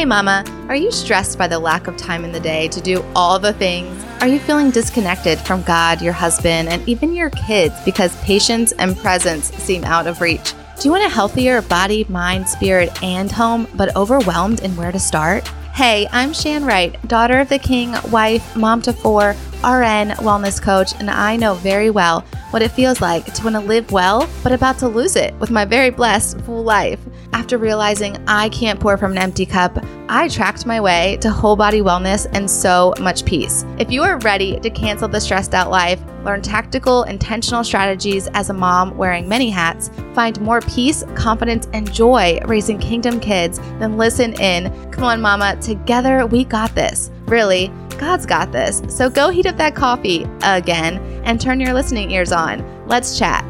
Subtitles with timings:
[0.00, 3.04] Hey, Mama, are you stressed by the lack of time in the day to do
[3.14, 4.02] all the things?
[4.22, 8.96] Are you feeling disconnected from God, your husband, and even your kids because patience and
[8.96, 10.54] presence seem out of reach?
[10.80, 14.98] Do you want a healthier body, mind, spirit, and home, but overwhelmed in where to
[14.98, 15.46] start?
[15.74, 20.94] Hey, I'm Shan Wright, daughter of the king, wife, mom to four, RN, wellness coach,
[20.98, 24.52] and I know very well what it feels like to want to live well, but
[24.52, 26.98] about to lose it with my very blessed full life.
[27.32, 31.56] After realizing I can't pour from an empty cup, I tracked my way to whole
[31.56, 33.64] body wellness and so much peace.
[33.78, 38.50] If you are ready to cancel the stressed out life, learn tactical, intentional strategies as
[38.50, 43.96] a mom wearing many hats, find more peace, confidence, and joy raising kingdom kids, then
[43.96, 44.90] listen in.
[44.90, 47.10] Come on, mama, together we got this.
[47.26, 47.68] Really,
[47.98, 48.82] God's got this.
[48.88, 52.64] So go heat up that coffee again and turn your listening ears on.
[52.88, 53.49] Let's chat.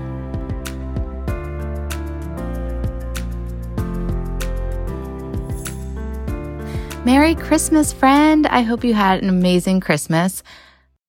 [7.12, 8.46] Merry Christmas, friend.
[8.46, 10.44] I hope you had an amazing Christmas,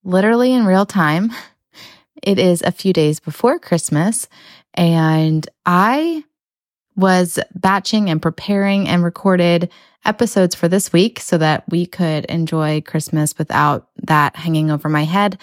[0.03, 1.31] literally in real time.
[2.23, 4.27] It is a few days before Christmas,
[4.73, 6.23] and I
[6.95, 9.71] was batching and preparing and recorded
[10.03, 15.03] episodes for this week so that we could enjoy Christmas without that hanging over my
[15.03, 15.37] head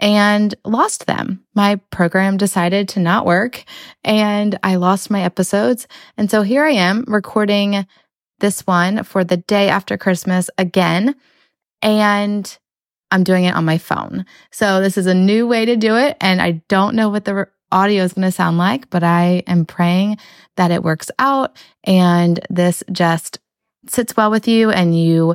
[0.00, 1.44] and lost them.
[1.54, 3.64] My program decided to not work
[4.02, 5.86] and I lost my episodes.
[6.16, 7.86] And so here I am recording
[8.42, 11.14] this one for the day after Christmas again.
[11.80, 12.58] And
[13.10, 14.26] I'm doing it on my phone.
[14.50, 16.18] So this is a new way to do it.
[16.20, 19.64] And I don't know what the audio is going to sound like, but I am
[19.64, 20.18] praying
[20.56, 23.38] that it works out and this just
[23.88, 25.34] sits well with you and you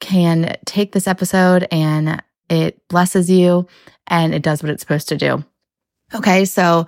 [0.00, 3.66] can take this episode and it blesses you
[4.06, 5.44] and it does what it's supposed to do.
[6.14, 6.86] Okay, so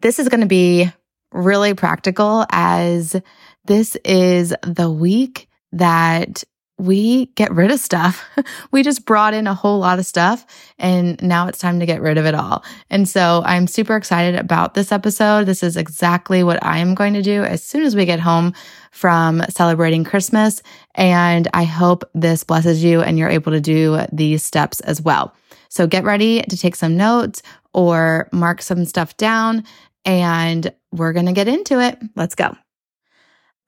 [0.00, 0.90] this is going to be
[1.32, 3.20] really practical as
[3.66, 6.44] this is the week that
[6.78, 8.22] we get rid of stuff.
[8.70, 10.44] we just brought in a whole lot of stuff
[10.78, 12.64] and now it's time to get rid of it all.
[12.90, 15.44] And so I'm super excited about this episode.
[15.44, 18.52] This is exactly what I am going to do as soon as we get home
[18.90, 20.62] from celebrating Christmas.
[20.94, 25.34] And I hope this blesses you and you're able to do these steps as well.
[25.70, 29.64] So get ready to take some notes or mark some stuff down
[30.04, 31.98] and we're going to get into it.
[32.14, 32.56] Let's go.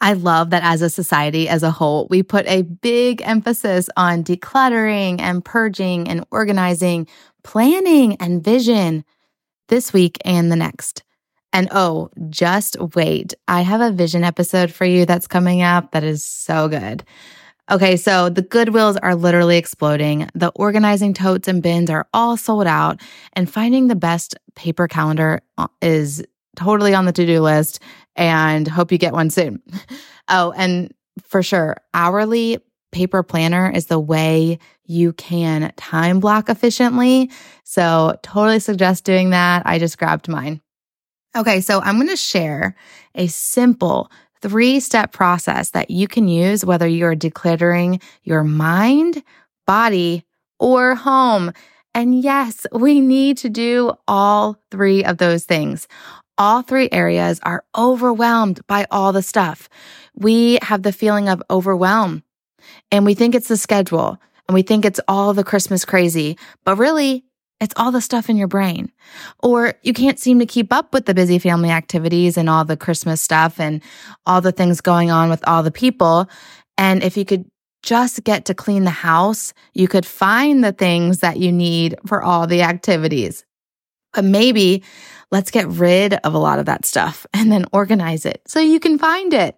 [0.01, 4.23] I love that as a society as a whole, we put a big emphasis on
[4.23, 7.09] decluttering and purging and organizing,
[7.43, 9.05] planning and vision
[9.69, 11.03] this week and the next.
[11.53, 13.35] And oh, just wait.
[13.49, 17.05] I have a vision episode for you that's coming up that is so good.
[17.71, 20.29] Okay, so the Goodwills are literally exploding.
[20.35, 23.01] The organizing totes and bins are all sold out,
[23.35, 26.25] and finding the best paper calendar uh, is
[26.57, 27.81] totally on the to do list
[28.19, 29.63] and hope you get one soon.
[30.31, 30.93] Oh, and
[31.23, 32.59] for sure, hourly
[32.93, 37.31] paper planner is the way you can time block efficiently.
[37.65, 39.63] So, totally suggest doing that.
[39.65, 40.61] I just grabbed mine.
[41.35, 42.75] Okay, so I'm going to share
[43.15, 44.11] a simple
[44.43, 49.23] three step process that you can use whether you're decluttering your mind,
[49.67, 50.25] body,
[50.59, 51.53] or home.
[51.95, 55.89] And yes, we need to do all three of those things
[56.39, 59.69] all three areas are overwhelmed by all the stuff.
[60.15, 62.23] We have the feeling of overwhelm
[62.91, 66.79] and we think it's the schedule and we think it's all the Christmas crazy, but
[66.79, 67.25] really
[67.61, 68.93] it's all the stuff in your brain.
[69.43, 72.77] Or you can't seem to keep up with the busy family activities and all the
[72.77, 73.83] Christmas stuff and
[74.27, 76.29] all the things going on with all the people.
[76.77, 77.47] And if you could
[77.83, 82.23] just get to clean the house, you could find the things that you need for
[82.23, 83.45] all the activities.
[84.19, 84.83] But maybe
[85.31, 88.81] let's get rid of a lot of that stuff and then organize it so you
[88.81, 89.57] can find it.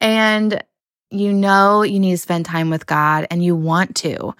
[0.00, 0.64] And
[1.10, 4.34] you know you need to spend time with God and you want to,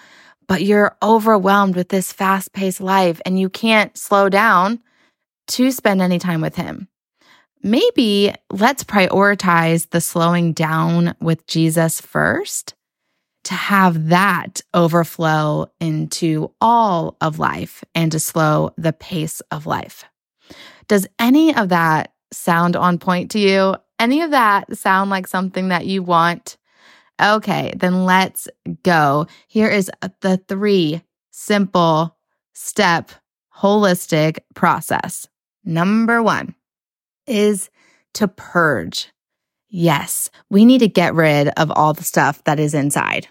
[0.49, 4.81] but you're overwhelmed with this fast paced life and you can't slow down
[5.49, 6.89] to spend any time with Him.
[7.63, 12.73] Maybe let's prioritize the slowing down with Jesus first
[13.45, 20.05] to have that overflow into all of life and to slow the pace of life.
[20.89, 23.77] Does any of that sound on point to you?
[23.99, 26.57] Any of that sound like something that you want?
[27.21, 28.49] Okay, then let's
[28.83, 29.27] go.
[29.47, 29.91] Here is
[30.21, 32.17] the three simple
[32.53, 33.13] step
[33.57, 35.29] holistic process.
[35.65, 36.55] Number one
[37.27, 37.71] is
[38.15, 39.12] to purge.
[39.75, 43.27] Yes, we need to get rid of all the stuff that is inside.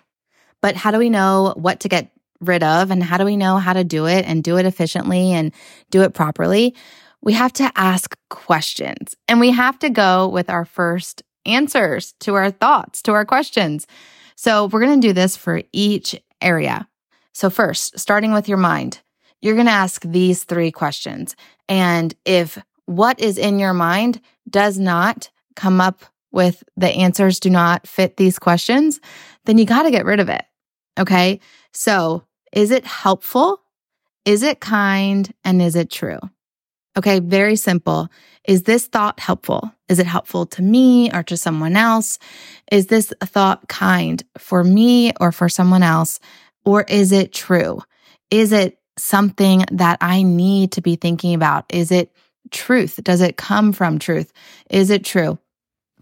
[0.62, 3.58] But how do we know what to get rid of and how do we know
[3.58, 5.54] how to do it and do it efficiently and
[5.92, 6.76] do it properly?
[7.22, 12.34] we have to ask questions and we have to go with our first answers to
[12.34, 13.88] our thoughts, to our questions.
[14.36, 16.88] So we're going to do this for each area.
[17.34, 19.02] So, first, starting with your mind,
[19.42, 21.36] you're going to ask these three questions.
[21.70, 27.50] And if what is in your mind does not come up with the answers, do
[27.50, 29.00] not fit these questions,
[29.46, 30.46] then you got to get rid of it.
[31.00, 31.40] Okay.
[31.74, 32.24] So,
[32.54, 33.62] is it helpful?
[34.26, 35.34] Is it kind?
[35.44, 36.20] And is it true?
[36.98, 37.20] Okay.
[37.20, 38.10] Very simple.
[38.48, 39.72] Is this thought helpful?
[39.88, 42.18] Is it helpful to me or to someone else?
[42.72, 46.20] Is this thought kind for me or for someone else?
[46.66, 47.82] Or is it true?
[48.30, 51.66] Is it something that I need to be thinking about?
[51.70, 52.12] Is it
[52.52, 53.00] truth?
[53.04, 54.32] Does it come from truth?
[54.70, 55.38] Is it true?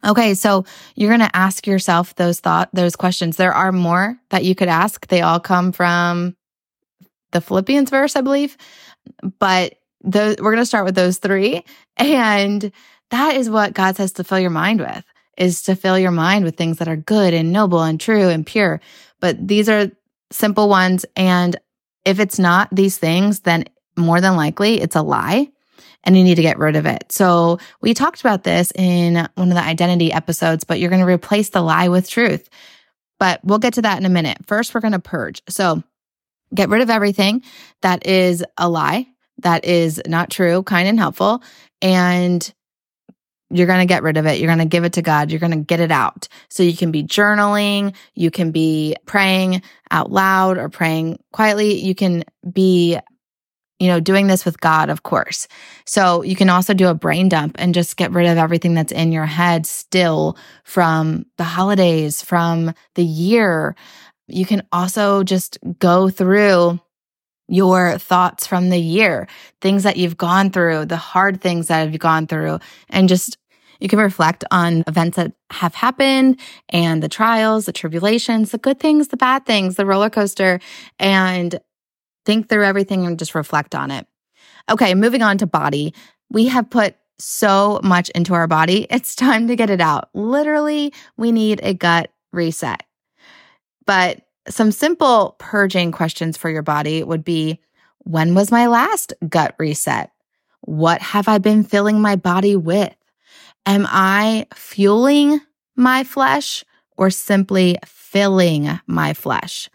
[0.06, 0.66] Okay, so
[0.96, 3.36] you're going to ask yourself those thought those questions.
[3.36, 5.08] There are more that you could ask.
[5.08, 6.36] They all come from
[7.32, 8.58] the Philippians verse, I believe.
[9.40, 11.64] But those, we're going to start with those 3
[11.98, 12.72] and
[13.12, 15.04] that is what God says to fill your mind with
[15.38, 18.46] is to fill your mind with things that are good and noble and true and
[18.46, 18.82] pure.
[19.20, 19.92] But these are
[20.32, 21.58] simple ones and
[22.06, 23.66] if it's not these things, then
[23.98, 25.50] more than likely it's a lie
[26.04, 27.12] and you need to get rid of it.
[27.12, 31.12] So we talked about this in one of the identity episodes, but you're going to
[31.12, 32.50] replace the lie with truth.
[33.20, 34.38] But we'll get to that in a minute.
[34.48, 35.42] First, we're going to purge.
[35.50, 35.84] So
[36.54, 37.44] get rid of everything
[37.82, 39.08] that is a lie,
[39.40, 41.44] that is not true, kind and helpful.
[41.82, 42.54] And
[43.52, 44.40] you're going to get rid of it.
[44.40, 45.32] You're going to give it to God.
[45.32, 46.28] You're going to get it out.
[46.50, 47.96] So you can be journaling.
[48.14, 51.80] You can be praying out loud or praying quietly.
[51.80, 53.00] You can be
[53.80, 55.48] you know, doing this with God, of course.
[55.86, 58.92] So you can also do a brain dump and just get rid of everything that's
[58.92, 63.76] in your head still from the holidays, from the year.
[64.28, 66.80] You can also just go through
[67.48, 69.28] your thoughts from the year,
[69.62, 72.60] things that you've gone through, the hard things that you've gone through,
[72.90, 73.38] and just
[73.80, 78.80] you can reflect on events that have happened and the trials, the tribulations, the good
[78.80, 80.60] things, the bad things, the roller coaster,
[81.00, 81.60] and
[82.30, 84.06] think through everything and just reflect on it.
[84.70, 85.96] Okay, moving on to body.
[86.30, 88.86] We have put so much into our body.
[88.92, 90.10] It's time to get it out.
[90.14, 92.84] Literally, we need a gut reset.
[93.88, 97.60] But some simple purging questions for your body would be
[98.04, 100.12] When was my last gut reset?
[100.62, 102.96] What have I been filling my body with?
[103.66, 105.42] Am I fueling
[105.76, 106.64] my flesh
[106.96, 109.68] or simply filling my flesh?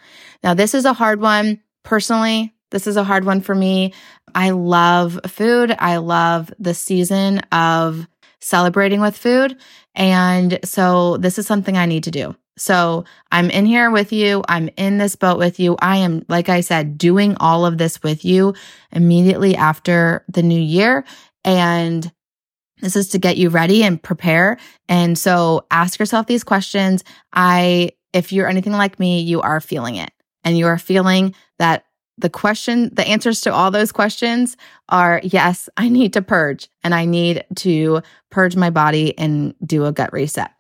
[0.45, 1.61] Now, this is a hard one.
[1.84, 3.94] Personally, this is a hard one for me.
[4.34, 5.75] I love food.
[5.78, 8.08] I love the season of
[8.40, 9.56] celebrating with food.
[9.94, 12.34] And so this is something I need to do.
[12.56, 14.42] So I'm in here with you.
[14.48, 15.76] I'm in this boat with you.
[15.81, 18.54] I am, like I said, doing all of this with you
[18.92, 21.04] immediately after the new year.
[21.44, 22.10] And
[22.81, 24.58] this is to get you ready and prepare.
[24.88, 27.02] And so ask yourself these questions.
[27.32, 30.13] I, if you're anything like me, you are feeling it
[30.44, 31.85] and you are feeling that
[32.19, 34.56] the question, the answers to all those questions
[34.88, 39.85] are yes, I need to purge and I need to purge my body and do
[39.85, 40.52] a gut reset.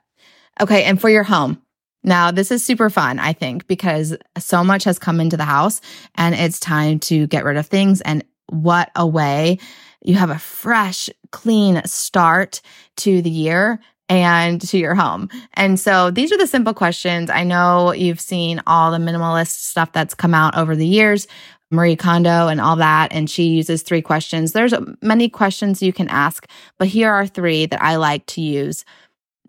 [0.60, 0.84] Okay.
[0.84, 1.60] And for your home,
[2.02, 5.80] now this is super fun, I think, because so much has come into the house
[6.16, 8.00] and it's time to get rid of things.
[8.02, 9.58] And what a way
[10.02, 12.60] you have a fresh, clean start
[12.98, 15.28] to the year and to your home.
[15.54, 17.30] And so these are the simple questions.
[17.30, 21.26] I know you've seen all the minimalist stuff that's come out over the years,
[21.70, 23.12] Marie Kondo and all that.
[23.12, 24.52] And she uses three questions.
[24.52, 26.46] There's many questions you can ask,
[26.78, 28.84] but here are three that I like to use.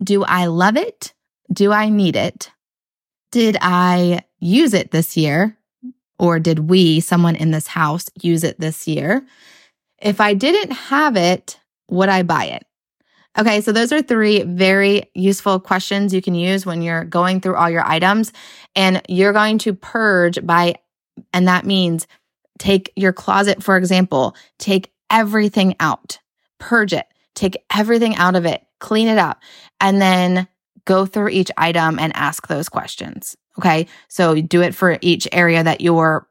[0.02, 1.12] Do I love it?
[1.52, 2.50] Do I need it?
[3.32, 5.56] Did I use it this year?
[6.18, 9.26] Or did we, someone in this house, use it this year?
[9.98, 11.60] If I didn't have it,
[11.90, 12.64] would I buy it?
[13.38, 17.56] Okay, so those are three very useful questions you can use when you're going through
[17.56, 18.32] all your items
[18.74, 20.76] and you're going to purge by,
[21.34, 22.06] and that means
[22.58, 26.18] take your closet, for example, take everything out,
[26.58, 29.42] purge it, take everything out of it, clean it up,
[29.80, 30.48] and then
[30.86, 33.36] go through each item and ask those questions.
[33.58, 36.26] Okay, so do it for each area that you're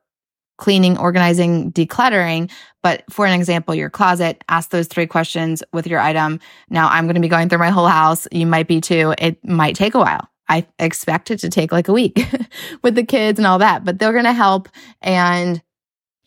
[0.58, 2.52] cleaning, organizing, decluttering.
[2.82, 6.40] But for an example, your closet, ask those three questions with your item.
[6.70, 8.28] Now I'm going to be going through my whole house.
[8.32, 9.14] You might be too.
[9.18, 10.30] It might take a while.
[10.48, 12.20] I expect it to take like a week
[12.84, 14.70] with the kids and all that, but they're going to help
[15.02, 15.62] and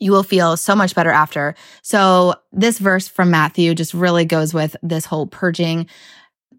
[0.00, 1.54] you will feel so much better after.
[1.82, 5.88] So this verse from Matthew just really goes with this whole purging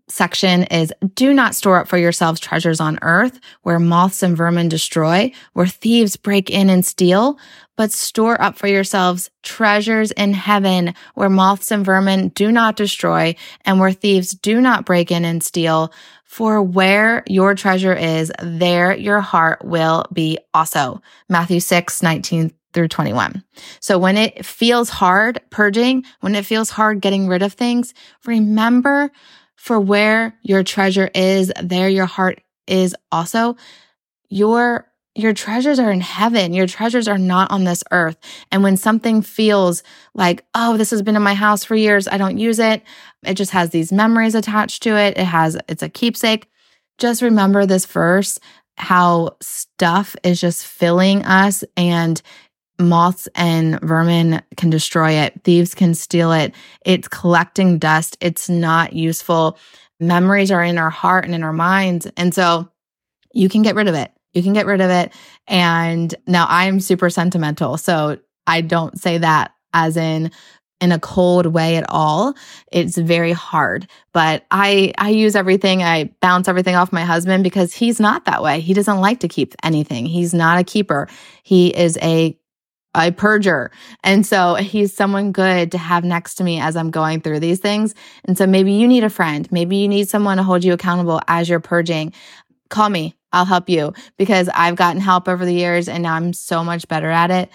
[0.10, 4.70] section is do not store up for yourselves treasures on earth where moths and vermin
[4.70, 7.38] destroy, where thieves break in and steal,
[7.78, 13.36] but store up for yourselves treasures in heaven where moths and vermin do not destroy
[13.66, 15.92] and where thieves do not break in and steal.
[16.26, 21.02] For where your treasure is, there your heart will be also.
[21.28, 23.44] Matthew 6, 19 through 21.
[23.80, 27.94] So when it feels hard purging, when it feels hard getting rid of things,
[28.26, 29.12] remember
[29.60, 33.58] for where your treasure is, there your heart is also.
[34.30, 36.54] Your your treasures are in heaven.
[36.54, 38.16] Your treasures are not on this earth.
[38.54, 42.18] And when something feels like, oh, this has been in my house for years, I
[42.18, 42.84] don't use it.
[43.26, 45.18] It just has these memories attached to it.
[45.18, 46.48] It has, it's a keepsake.
[46.98, 48.40] Just remember this verse,
[48.78, 52.22] how stuff is just filling us and
[52.80, 55.42] moths and vermin can destroy it.
[55.44, 56.56] Thieves can steal it.
[56.86, 58.18] It's collecting dust.
[58.22, 59.58] It's not useful.
[60.00, 62.08] Memories are in our heart and in our minds.
[62.16, 62.70] And so
[63.34, 65.14] you can get rid of it you can get rid of it.
[65.48, 67.78] And now I'm super sentimental.
[67.78, 70.32] So I don't say that as in
[70.82, 72.34] in a cold way at all.
[72.72, 73.88] It's very hard.
[74.14, 78.42] But I I use everything, I bounce everything off my husband because he's not that
[78.42, 78.62] way.
[78.62, 80.06] He doesn't like to keep anything.
[80.06, 81.10] He's not a keeper.
[81.44, 82.38] He is a
[82.96, 83.70] a purger.
[84.04, 87.60] And so he's someone good to have next to me as I'm going through these
[87.60, 87.96] things.
[88.26, 89.50] And so maybe you need a friend.
[89.52, 92.14] Maybe you need someone to hold you accountable as you're purging.
[92.70, 93.16] Call me.
[93.32, 96.88] I'll help you because I've gotten help over the years and now I'm so much
[96.88, 97.52] better at it.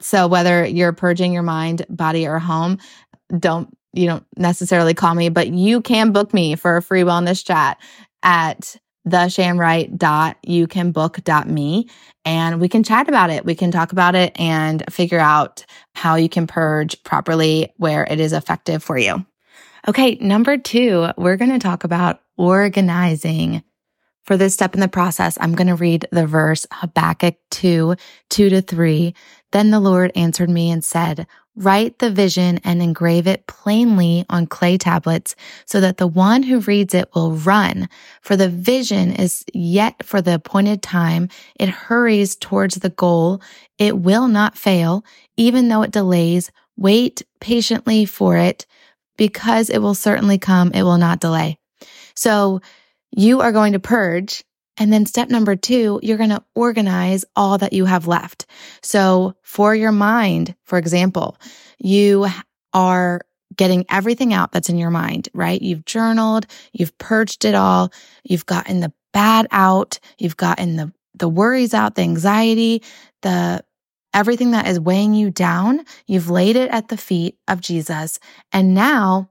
[0.00, 2.78] So whether you're purging your mind, body, or home,
[3.38, 7.44] don't you don't necessarily call me, but you can book me for a free wellness
[7.44, 7.78] chat
[8.22, 8.76] at
[9.08, 11.88] theshanwright.youcanbook.me
[12.28, 13.46] and we can chat about it.
[13.46, 18.20] We can talk about it and figure out how you can purge properly where it
[18.20, 19.24] is effective for you.
[19.88, 23.62] Okay, number two, we're going to talk about organizing
[24.28, 27.96] for this step in the process, I'm going to read the verse Habakkuk 2,
[28.28, 29.14] 2 to 3.
[29.52, 31.26] Then the Lord answered me and said,
[31.60, 35.34] Write the vision and engrave it plainly on clay tablets
[35.66, 37.88] so that the one who reads it will run.
[38.22, 41.28] For the vision is yet for the appointed time.
[41.58, 43.42] It hurries towards the goal.
[43.76, 45.04] It will not fail,
[45.36, 46.52] even though it delays.
[46.76, 48.64] Wait patiently for it
[49.16, 50.70] because it will certainly come.
[50.72, 51.58] It will not delay.
[52.14, 52.60] So
[53.10, 54.44] you are going to purge.
[54.78, 58.46] And then step number two, you're going to organize all that you have left.
[58.82, 61.36] So for your mind, for example,
[61.78, 62.26] you
[62.72, 63.22] are
[63.56, 65.60] getting everything out that's in your mind, right?
[65.60, 67.92] You've journaled, you've purged it all,
[68.22, 72.82] you've gotten the bad out, you've gotten the, the worries out, the anxiety,
[73.22, 73.64] the
[74.14, 78.18] everything that is weighing you down, you've laid it at the feet of Jesus.
[78.52, 79.28] And now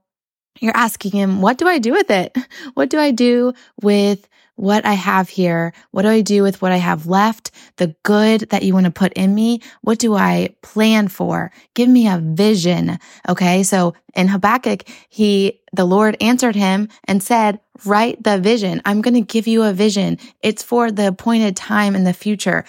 [0.60, 2.36] you're asking him, what do I do with it?
[2.74, 4.28] What do I do with
[4.58, 5.72] what I have here?
[5.92, 7.52] What do I do with what I have left?
[7.76, 9.60] The good that you want to put in me?
[9.82, 11.52] What do I plan for?
[11.74, 12.98] Give me a vision.
[13.28, 13.62] Okay.
[13.62, 18.82] So in Habakkuk, he, the Lord answered him and said, write the vision.
[18.84, 20.18] I'm going to give you a vision.
[20.42, 22.64] It's for the appointed time in the future.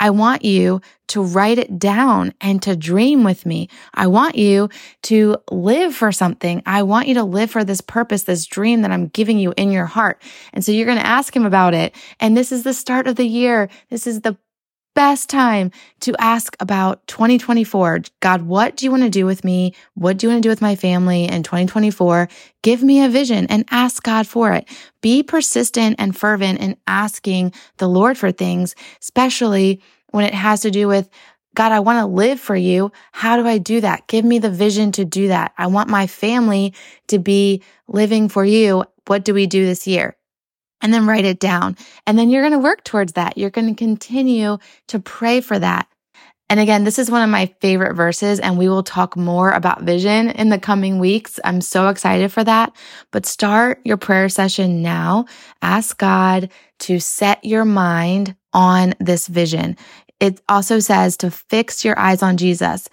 [0.00, 3.68] I want you to write it down and to dream with me.
[3.94, 4.68] I want you
[5.04, 6.62] to live for something.
[6.66, 9.72] I want you to live for this purpose, this dream that I'm giving you in
[9.72, 10.22] your heart.
[10.52, 11.94] And so you're going to ask him about it.
[12.20, 13.68] And this is the start of the year.
[13.90, 14.36] This is the
[14.98, 18.00] best time to ask about 2024.
[18.18, 19.72] God, what do you want to do with me?
[19.94, 22.28] What do you want to do with my family in 2024?
[22.62, 24.68] Give me a vision and ask God for it.
[25.00, 30.70] Be persistent and fervent in asking the Lord for things, especially when it has to
[30.72, 31.08] do with
[31.54, 32.90] God, I want to live for you.
[33.12, 34.08] How do I do that?
[34.08, 35.52] Give me the vision to do that.
[35.56, 36.74] I want my family
[37.06, 38.82] to be living for you.
[39.06, 40.17] What do we do this year?
[40.80, 41.76] And then write it down.
[42.06, 43.36] And then you're going to work towards that.
[43.36, 44.58] You're going to continue
[44.88, 45.88] to pray for that.
[46.50, 49.82] And again, this is one of my favorite verses, and we will talk more about
[49.82, 51.38] vision in the coming weeks.
[51.44, 52.74] I'm so excited for that.
[53.10, 55.26] But start your prayer session now.
[55.60, 59.76] Ask God to set your mind on this vision.
[60.20, 62.88] It also says to fix your eyes on Jesus.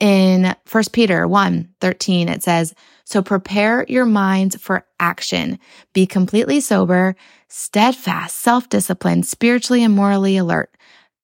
[0.00, 5.58] In 1 Peter 1 13, it says, so prepare your minds for action.
[5.92, 7.14] Be completely sober,
[7.48, 10.74] steadfast, self-disciplined, spiritually and morally alert.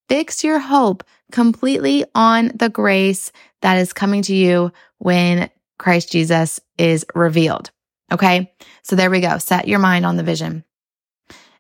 [0.08, 3.32] Fix your hope completely on the grace
[3.62, 7.70] that is coming to you when Christ Jesus is revealed.
[8.12, 8.52] Okay.
[8.82, 9.38] So there we go.
[9.38, 10.64] Set your mind on the vision.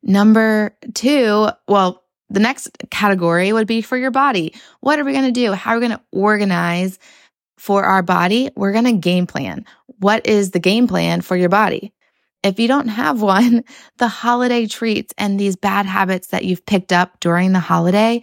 [0.02, 4.54] Number two, well, the next category would be for your body.
[4.80, 5.52] What are we going to do?
[5.52, 6.98] How are we going to organize
[7.60, 9.66] for our body, we're going to game plan.
[10.00, 11.92] What is the game plan for your body?
[12.42, 13.64] If you don't have one,
[13.98, 18.22] the holiday treats and these bad habits that you've picked up during the holiday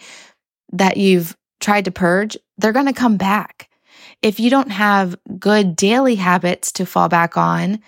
[0.74, 3.70] that you've tried to purge, they're going to come back.
[4.22, 7.80] If you don't have good daily habits to fall back on,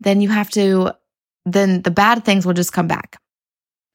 [0.00, 0.92] then you have to
[1.44, 3.18] then the bad things will just come back.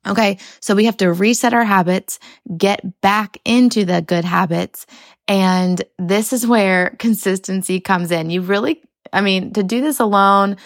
[0.06, 0.38] Okay.
[0.60, 2.20] So we have to reset our habits,
[2.58, 4.86] get back into the good habits.
[5.28, 8.30] And this is where consistency comes in.
[8.30, 10.58] You really, I mean, to do this alone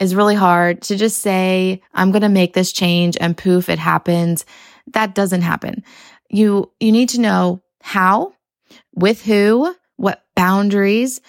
[0.00, 0.82] is really hard.
[0.82, 4.44] To just say, I'm going to make this change and poof, it happens.
[4.92, 5.84] That doesn't happen.
[6.28, 8.34] You, you need to know how,
[8.94, 11.20] with who, what boundaries,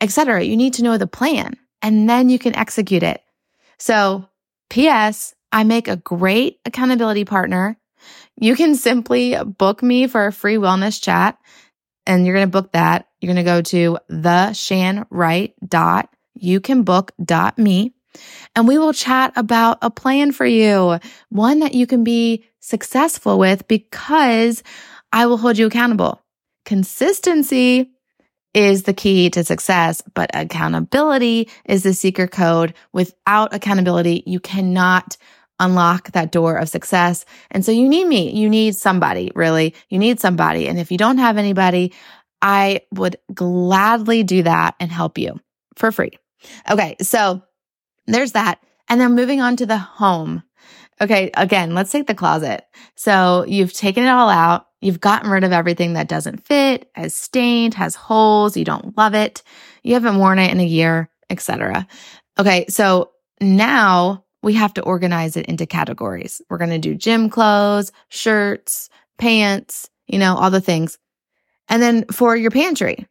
[0.00, 0.42] etc.
[0.42, 3.22] You need to know the plan and then you can execute it.
[3.78, 4.28] So,
[4.70, 5.34] P.S.
[5.50, 7.76] I make a great accountability partner.
[8.40, 11.38] You can simply book me for a free wellness chat
[12.06, 13.08] and you're going to book that.
[13.20, 14.52] You're going to go to the
[16.34, 17.94] you can book dot me
[18.54, 20.98] and we will chat about a plan for you,
[21.30, 24.62] one that you can be successful with because
[25.12, 26.20] I will hold you accountable.
[26.64, 27.90] Consistency
[28.54, 32.74] is the key to success, but accountability is the secret code.
[32.92, 35.16] Without accountability, you cannot
[35.58, 37.24] unlock that door of success.
[37.50, 38.30] And so you need me.
[38.32, 39.74] You need somebody, really.
[39.88, 40.68] You need somebody.
[40.68, 41.94] And if you don't have anybody,
[42.42, 45.40] I would gladly do that and help you
[45.76, 46.18] for free.
[46.70, 46.96] Okay.
[47.00, 47.42] So
[48.06, 48.60] there's that.
[48.88, 50.42] And then moving on to the home.
[51.00, 51.30] Okay.
[51.34, 52.64] Again, let's take the closet.
[52.94, 54.66] So you've taken it all out.
[54.80, 58.56] You've gotten rid of everything that doesn't fit, has stained, has holes.
[58.56, 59.42] You don't love it.
[59.82, 61.86] You haven't worn it in a year, etc.
[62.38, 62.66] Okay.
[62.68, 66.42] So now we have to organize it into categories.
[66.50, 70.98] We're going to do gym clothes, shirts, pants, you know, all the things.
[71.68, 73.06] And then for your pantry,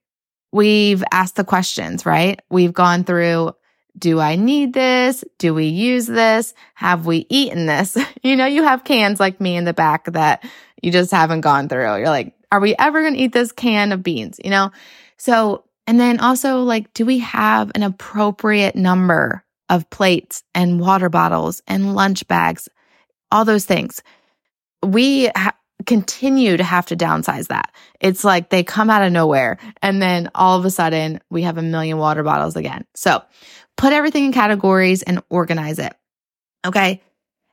[0.52, 2.40] we've asked the questions, right?
[2.50, 3.54] We've gone through
[3.98, 5.24] do I need this?
[5.38, 6.54] Do we use this?
[6.76, 7.98] Have we eaten this?
[8.24, 10.48] You know, you have cans like me in the back that
[10.80, 11.98] you just haven't gone through.
[11.98, 14.40] You're like, are we ever going to eat this can of beans?
[14.44, 14.72] You know?
[15.18, 21.10] So, and then also like, do we have an appropriate number of plates and water
[21.10, 22.70] bottles and lunch bags?
[23.32, 24.04] All those things.
[24.84, 27.72] We ha- continue to have to downsize that.
[28.00, 31.58] It's like they come out of nowhere and then all of a sudden we have
[31.58, 32.86] a million water bottles again.
[32.96, 33.22] So
[33.78, 35.94] put everything in categories and organize it.
[36.66, 37.02] Okay.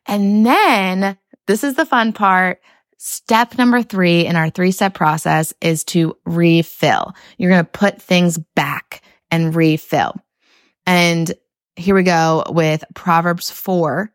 [0.06, 2.60] And then this is the fun part.
[2.98, 7.14] Step number three in our three step process is to refill.
[7.36, 10.14] You're going to put things back and refill.
[10.86, 11.32] And
[11.76, 14.12] here we go with Proverbs 4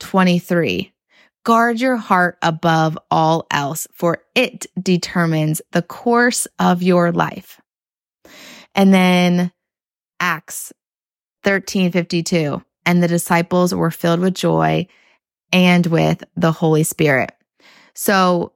[0.00, 0.92] 23.
[1.44, 7.60] Guard your heart above all else, for it determines the course of your life.
[8.74, 9.52] And then
[10.20, 10.72] Acts
[11.44, 12.62] 1352.
[12.86, 14.86] And the disciples were filled with joy
[15.52, 17.32] and with the Holy Spirit.
[17.94, 18.52] So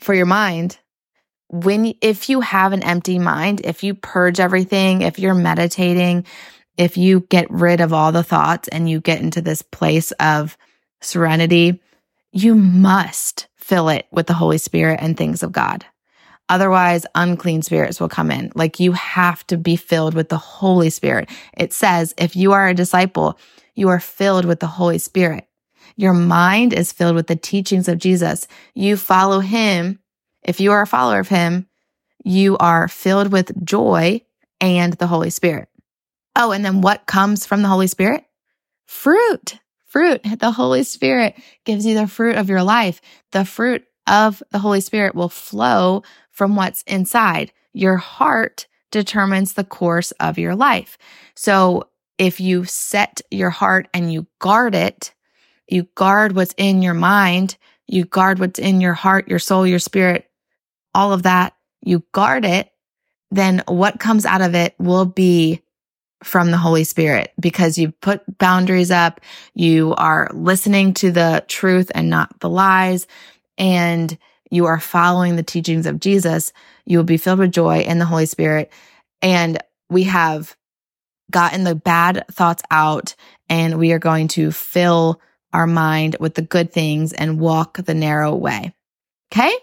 [0.00, 0.78] for your mind,
[1.48, 6.26] when, if you have an empty mind, if you purge everything, if you're meditating,
[6.76, 10.56] if you get rid of all the thoughts and you get into this place of
[11.00, 11.80] serenity,
[12.32, 15.84] you must fill it with the Holy Spirit and things of God.
[16.48, 18.50] Otherwise, unclean spirits will come in.
[18.54, 21.28] Like you have to be filled with the Holy Spirit.
[21.56, 23.38] It says, if you are a disciple,
[23.74, 25.46] you are filled with the Holy Spirit.
[25.96, 28.46] Your mind is filled with the teachings of Jesus.
[28.74, 29.98] You follow him.
[30.42, 31.66] If you are a follower of him,
[32.24, 34.22] you are filled with joy
[34.60, 35.68] and the Holy Spirit.
[36.34, 38.24] Oh, and then what comes from the Holy Spirit?
[38.86, 39.58] Fruit.
[39.98, 40.22] Fruit.
[40.38, 41.34] The Holy Spirit
[41.64, 43.00] gives you the fruit of your life.
[43.32, 47.52] The fruit of the Holy Spirit will flow from what's inside.
[47.72, 50.98] Your heart determines the course of your life.
[51.34, 55.12] So if you set your heart and you guard it,
[55.66, 57.56] you guard what's in your mind,
[57.88, 60.30] you guard what's in your heart, your soul, your spirit,
[60.94, 62.70] all of that, you guard it,
[63.32, 65.60] then what comes out of it will be
[66.24, 69.20] from the Holy Spirit because you put boundaries up.
[69.54, 73.06] You are listening to the truth and not the lies.
[73.56, 74.16] And
[74.50, 76.52] you are following the teachings of Jesus,
[76.86, 78.72] you will be filled with joy in the Holy Spirit.
[79.20, 79.58] And
[79.90, 80.56] we have
[81.30, 83.14] gotten the bad thoughts out
[83.50, 85.20] and we are going to fill
[85.52, 88.72] our mind with the good things and walk the narrow way.
[89.32, 89.54] Okay.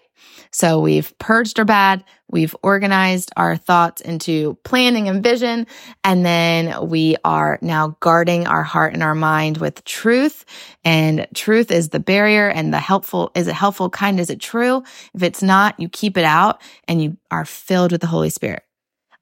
[0.56, 5.68] So we've purged our bad, we've organized our thoughts into planning and vision,
[6.02, 10.46] and then we are now guarding our heart and our mind with truth.
[10.86, 14.18] And truth is the barrier and the helpful, is it helpful kind?
[14.18, 14.82] Is it true?
[15.14, 18.64] If it's not, you keep it out and you are filled with the Holy Spirit.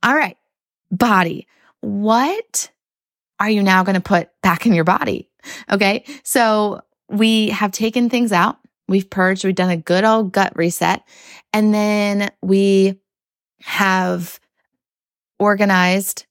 [0.04, 0.38] All right.
[0.92, 1.48] Body.
[1.82, 2.70] What
[3.40, 5.32] are you now going to put back in your body?
[5.68, 6.06] Okay.
[6.24, 11.04] So we have taken things out We've purged, we've done a good old gut reset.
[11.54, 13.00] And then we
[13.62, 14.40] have
[15.40, 16.26] organized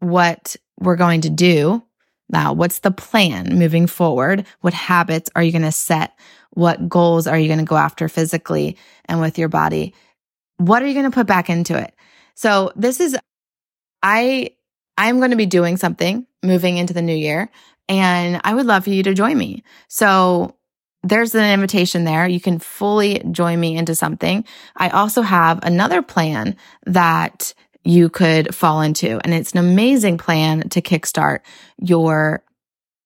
[0.00, 1.82] what we're going to do.
[2.28, 4.46] Now, what's the plan moving forward?
[4.60, 6.18] What habits are you going to set?
[6.50, 9.94] What goals are you going to go after physically and with your body?
[10.56, 11.94] What are you going to put back into it?
[12.34, 13.16] So this is,
[14.02, 14.50] I,
[14.96, 17.50] I'm going to be doing something moving into the new year
[17.88, 19.62] and I would love for you to join me.
[19.88, 20.56] So
[21.02, 22.28] there's an invitation there.
[22.28, 24.44] You can fully join me into something.
[24.76, 29.20] I also have another plan that you could fall into.
[29.24, 31.40] And it's an amazing plan to kickstart
[31.78, 32.44] your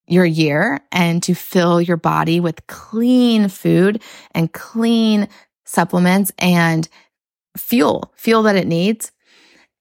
[0.09, 4.01] your year and to fill your body with clean food
[4.33, 5.29] and clean
[5.65, 6.89] supplements and
[7.57, 9.11] fuel, fuel that it needs.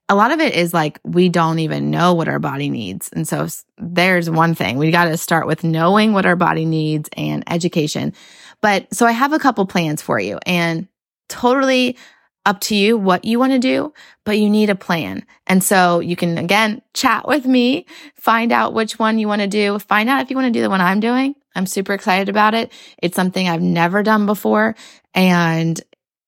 [0.08, 3.10] A lot of it is like we don't even know what our body needs.
[3.14, 4.78] And so there's one thing.
[4.78, 8.14] We got to start with knowing what our body needs and education.
[8.62, 10.88] But so I have a couple plans for you and
[11.28, 11.98] totally
[12.46, 13.92] up to you what you want to do,
[14.24, 15.26] but you need a plan.
[15.48, 19.48] And so you can again chat with me, find out which one you want to
[19.48, 21.36] do, find out if you want to do the one I'm doing.
[21.56, 22.72] I'm super excited about it.
[23.02, 24.76] It's something I've never done before.
[25.14, 25.80] And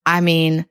[0.06, 0.66] I mean,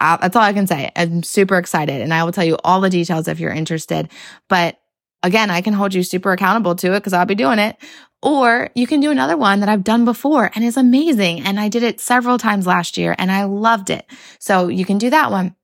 [0.00, 0.90] That's all I can say.
[0.96, 4.10] I'm super excited and I will tell you all the details if you're interested.
[4.48, 4.78] But
[5.22, 7.76] again, I can hold you super accountable to it because I'll be doing it.
[8.22, 11.42] Or you can do another one that I've done before and is amazing.
[11.42, 14.06] And I did it several times last year and I loved it.
[14.38, 15.54] So you can do that one.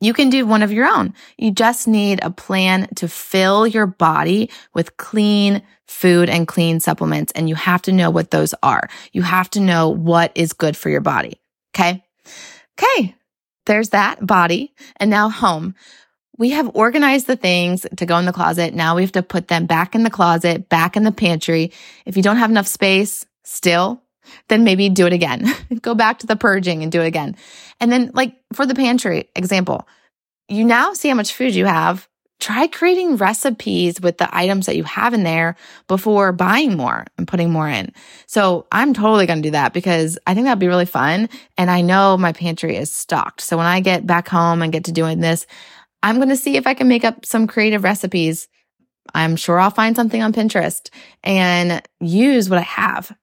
[0.00, 1.12] You can do one of your own.
[1.36, 7.32] You just need a plan to fill your body with clean food and clean supplements.
[7.32, 8.88] And you have to know what those are.
[9.12, 11.40] You have to know what is good for your body.
[11.74, 12.04] Okay.
[12.78, 13.16] Okay.
[13.68, 15.76] There's that body and now home
[16.38, 18.72] we have organized the things to go in the closet.
[18.72, 21.72] Now we have to put them back in the closet, back in the pantry.
[22.06, 24.00] If you don't have enough space still,
[24.48, 25.52] then maybe do it again.
[25.82, 27.36] go back to the purging and do it again.
[27.80, 29.86] And then like for the pantry example,
[30.48, 32.08] you now see how much food you have.
[32.40, 35.56] Try creating recipes with the items that you have in there
[35.88, 37.92] before buying more and putting more in.
[38.26, 41.28] So I'm totally going to do that because I think that'd be really fun.
[41.56, 43.40] And I know my pantry is stocked.
[43.40, 45.46] So when I get back home and get to doing this,
[46.02, 48.46] I'm going to see if I can make up some creative recipes.
[49.14, 50.90] I'm sure I'll find something on Pinterest
[51.24, 53.16] and use what I have.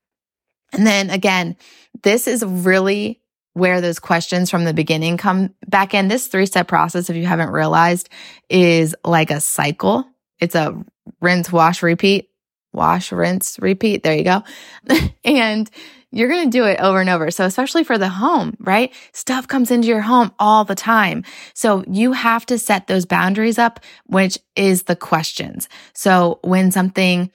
[0.74, 1.56] And then again,
[2.04, 3.22] this is really
[3.56, 6.10] where those questions from the beginning come back in.
[6.10, 8.10] This three step process, if you haven't realized,
[8.50, 10.06] is like a cycle.
[10.40, 10.84] It's a
[11.22, 12.30] rinse, wash, repeat,
[12.74, 14.04] wash, rinse, repeat.
[14.04, 14.44] There you go.
[15.24, 15.72] and
[16.12, 17.32] you're going to do it over and over.
[17.32, 18.94] So especially for the home, right?
[19.14, 21.24] Stuff comes into your home all the time.
[21.54, 25.70] So you have to set those boundaries up, which is the questions.
[25.94, 27.32] So when something,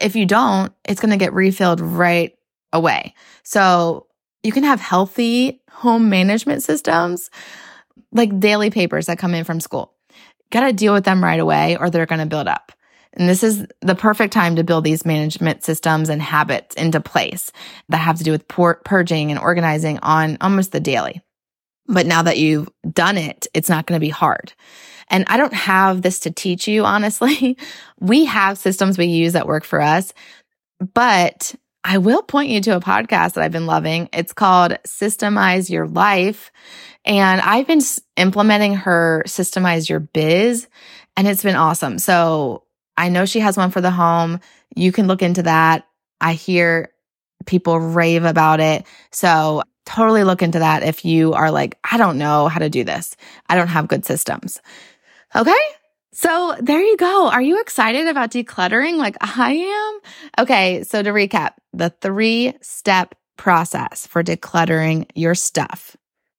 [0.00, 2.36] if you don't, it's going to get refilled right
[2.72, 3.14] away.
[3.44, 4.08] So
[4.44, 7.30] you can have healthy home management systems
[8.12, 9.92] like daily papers that come in from school.
[10.50, 12.70] Got to deal with them right away or they're going to build up.
[13.14, 17.50] And this is the perfect time to build these management systems and habits into place
[17.88, 21.22] that have to do with pur- purging and organizing on almost the daily.
[21.86, 24.52] But now that you've done it, it's not going to be hard.
[25.10, 27.56] And I don't have this to teach you, honestly.
[28.00, 30.12] We have systems we use that work for us,
[30.92, 34.08] but I will point you to a podcast that I've been loving.
[34.12, 36.50] It's called Systemize Your Life.
[37.04, 37.82] And I've been
[38.16, 40.66] implementing her Systemize Your Biz
[41.16, 41.98] and it's been awesome.
[41.98, 42.64] So
[42.96, 44.40] I know she has one for the home.
[44.74, 45.86] You can look into that.
[46.20, 46.90] I hear
[47.44, 48.86] people rave about it.
[49.10, 52.84] So totally look into that if you are like, I don't know how to do
[52.84, 53.16] this.
[53.48, 54.60] I don't have good systems.
[55.36, 55.52] Okay.
[56.14, 57.28] So there you go.
[57.28, 60.44] Are you excited about decluttering like I am?
[60.44, 60.84] Okay.
[60.84, 65.96] So to recap, the three step process for decluttering your stuff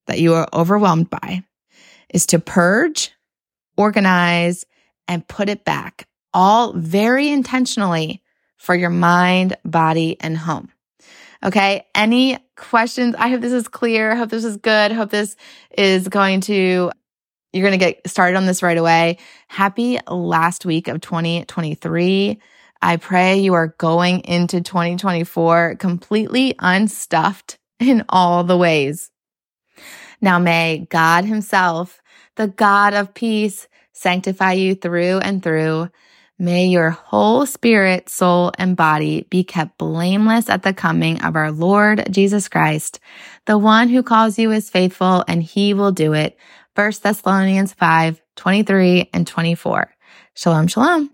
[0.08, 1.44] that you are overwhelmed by
[2.14, 3.12] is to purge,
[3.76, 4.66] organize,
[5.10, 8.22] and put it back all very intentionally
[8.58, 10.72] for your mind, body, and home.
[11.44, 11.86] Okay.
[11.94, 13.14] Any questions?
[13.18, 14.14] I hope this is clear.
[14.14, 14.94] I hope this is good.
[14.94, 15.36] Hope this
[15.78, 16.92] is going to,
[17.56, 19.18] you're going to get started on this right away.
[19.48, 22.41] Happy last week of 2023.
[22.82, 29.10] I pray you are going into 2024 completely unstuffed in all the ways.
[30.20, 32.02] Now may God himself,
[32.36, 35.89] the God of peace, sanctify you through and through
[36.38, 41.50] May your whole spirit, soul, and body be kept blameless at the coming of our
[41.50, 43.00] Lord Jesus Christ.
[43.46, 46.38] The one who calls you is faithful and he will do it.
[46.76, 49.96] 1 Thessalonians 5, 23 and 24.
[50.34, 51.10] Shalom, shalom.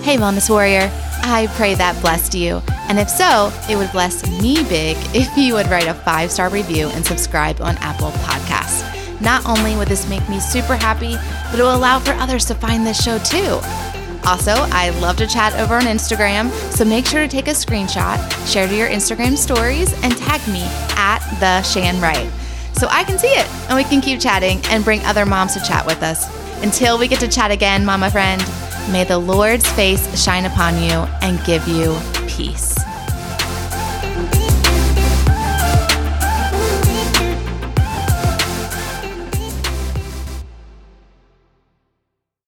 [0.00, 0.90] Hey, Wellness Warrior.
[1.22, 2.62] I pray that blessed you.
[2.88, 6.48] And if so, it would bless me big if you would write a five star
[6.48, 8.82] review and subscribe on Apple Podcasts.
[9.20, 11.16] Not only would this make me super happy,
[11.50, 13.60] but it will allow for others to find this show too.
[14.26, 18.18] Also, I love to chat over on Instagram, so make sure to take a screenshot,
[18.50, 20.62] share to your Instagram stories, and tag me
[20.96, 22.30] at the Shan Wright
[22.78, 25.60] so I can see it and we can keep chatting and bring other moms to
[25.60, 26.26] chat with us.
[26.62, 28.40] Until we get to chat again, mama friend,
[28.90, 32.76] may the Lord's face shine upon you and give you peace.